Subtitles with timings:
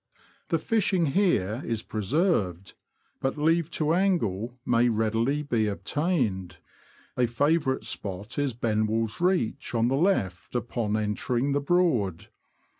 [0.49, 2.73] The fishing here is preserved,
[3.19, 6.57] but leave to angle may readily be obtained»
[7.17, 12.29] a favourite spot is Benwell's Reach, on the left upon entering the Broad.